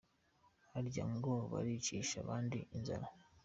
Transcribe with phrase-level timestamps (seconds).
[0.71, 3.07] Harya ngo baricisha abandi inzara?